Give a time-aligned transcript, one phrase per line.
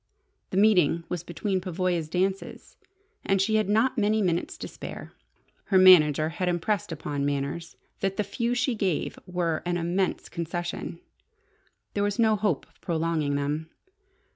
[0.49, 2.75] The meeting was between Pavoya's dances,
[3.23, 5.13] and she had not many minutes to spare.
[5.65, 10.99] Her manager had impressed upon Manners that the few she gave were an immense concession.
[11.93, 13.69] There was no hope of prolonging them.